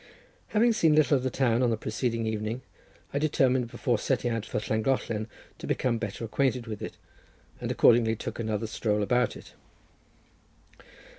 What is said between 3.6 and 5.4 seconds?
before setting out for Llangollen